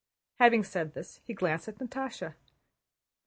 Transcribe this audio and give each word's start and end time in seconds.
Having 0.39 0.63
said 0.63 0.93
this 0.95 1.19
he 1.25 1.35
glanced 1.35 1.67
at 1.67 1.77
Natásha. 1.77 2.33